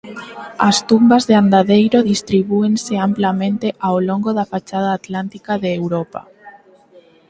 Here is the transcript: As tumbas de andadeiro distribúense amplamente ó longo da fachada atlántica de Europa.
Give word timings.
As 0.69 0.77
tumbas 0.89 1.23
de 1.29 1.33
andadeiro 1.41 1.99
distribúense 2.13 2.93
amplamente 3.07 3.67
ó 3.91 3.93
longo 4.09 4.31
da 4.37 4.49
fachada 4.51 4.89
atlántica 4.99 5.53
de 5.63 5.69
Europa. 5.81 6.21